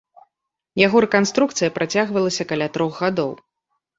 [0.85, 3.31] Яго рэканструкцыя працягвалася каля трох гадоў.